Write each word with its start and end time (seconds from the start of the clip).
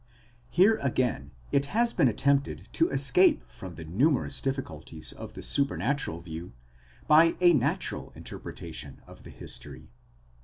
38 0.47 0.55
Here 0.55 0.75
again 0.81 1.31
it 1.51 1.65
has 1.67 1.93
been 1.93 2.07
attempted 2.07 2.67
to 2.73 2.89
escape 2.89 3.43
from 3.47 3.75
the 3.75 3.85
numerous 3.85 4.41
difficulties 4.41 5.13
of 5.13 5.35
the 5.35 5.41
supranatural 5.41 6.23
view, 6.23 6.53
by 7.07 7.35
a 7.39 7.53
natural 7.53 8.11
interpretation 8.15 9.03
of 9.05 9.21
the 9.21 9.29
history. 9.29 9.91